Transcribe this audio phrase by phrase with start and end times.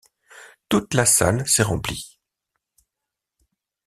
[0.67, 2.19] toute la salle s'est remplie.